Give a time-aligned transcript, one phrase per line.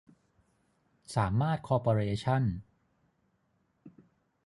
[1.15, 2.43] สามารถคอร์ปอเรชั่น